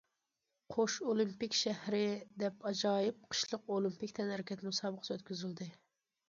[0.75, 1.99] «قوش ئولىمپىك شەھىرى»
[2.43, 5.71] دە ئاجايىپ قىشلىق ئولىمپىك تەنھەرىكەت مۇسابىقىسى ئۆتكۈزۈلدى.